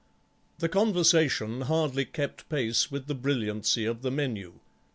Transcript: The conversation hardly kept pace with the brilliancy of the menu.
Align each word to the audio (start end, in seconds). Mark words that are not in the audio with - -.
The 0.57 0.67
conversation 0.67 1.61
hardly 1.61 2.05
kept 2.05 2.49
pace 2.49 2.89
with 2.89 3.05
the 3.05 3.13
brilliancy 3.13 3.85
of 3.85 4.01
the 4.01 4.09
menu. 4.09 4.53